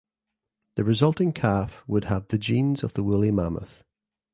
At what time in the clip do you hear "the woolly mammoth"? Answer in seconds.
2.93-3.83